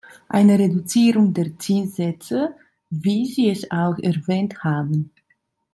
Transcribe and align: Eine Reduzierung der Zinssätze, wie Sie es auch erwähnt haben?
Eine 0.29 0.57
Reduzierung 0.57 1.31
der 1.31 1.59
Zinssätze, 1.59 2.55
wie 2.89 3.27
Sie 3.27 3.51
es 3.51 3.69
auch 3.69 3.99
erwähnt 3.99 4.63
haben? 4.63 5.11